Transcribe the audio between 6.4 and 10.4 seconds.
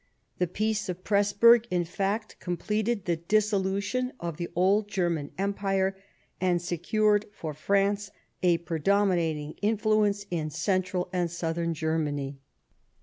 and secured for France a pre dominating influence